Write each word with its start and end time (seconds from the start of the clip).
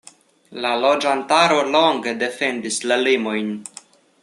La 0.63 0.71
loĝantaro 0.83 1.59
longe 1.75 2.15
defendis 2.25 2.81
la 2.93 2.99
limojn. 3.05 3.55